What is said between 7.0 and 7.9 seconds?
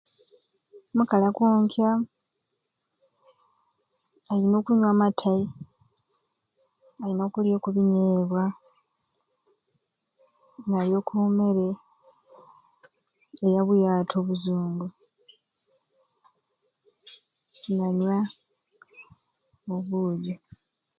alina okulya oku